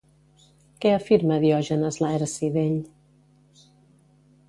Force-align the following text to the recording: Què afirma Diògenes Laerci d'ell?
Què 0.85 0.93
afirma 0.93 1.37
Diògenes 1.45 2.01
Laerci 2.07 2.53
d'ell? 2.59 2.83